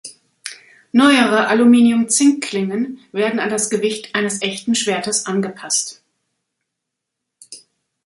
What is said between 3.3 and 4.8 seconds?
an das Gewicht eines echten